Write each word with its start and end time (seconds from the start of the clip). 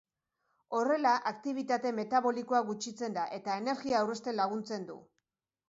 Horrela 0.77 1.11
aktibitate 1.31 1.91
metabolikoa 1.99 2.63
gutxitzen 2.71 3.21
da 3.21 3.29
eta 3.39 3.61
energia 3.65 4.03
aurrezten 4.03 4.41
laguntzen 4.43 4.93
du. 4.93 5.01